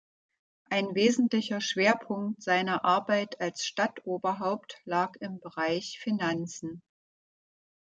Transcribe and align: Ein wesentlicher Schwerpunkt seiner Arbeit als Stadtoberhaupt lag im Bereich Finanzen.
Ein 0.71 0.95
wesentlicher 0.95 1.61
Schwerpunkt 1.61 2.41
seiner 2.41 2.83
Arbeit 2.85 3.39
als 3.39 3.67
Stadtoberhaupt 3.67 4.81
lag 4.83 5.15
im 5.17 5.39
Bereich 5.39 5.99
Finanzen. 6.01 6.81